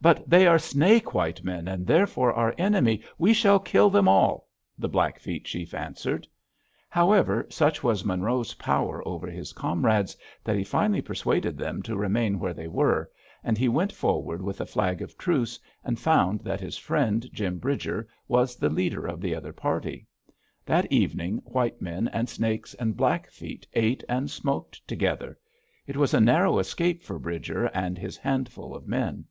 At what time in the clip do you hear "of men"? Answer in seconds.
28.74-29.26